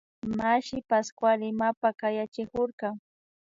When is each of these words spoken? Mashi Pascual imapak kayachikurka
Mashi 0.37 0.77
Pascual 0.89 1.39
imapak 1.51 1.93
kayachikurka 1.99 2.87